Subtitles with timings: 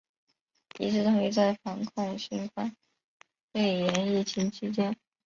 [0.79, 2.75] 一致同意在防控新冠
[3.53, 4.97] 肺炎疫情期间